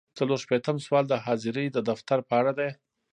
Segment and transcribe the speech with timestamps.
[0.17, 2.69] څلور شپیتم سوال د حاضرۍ د دفتر په اړه دی.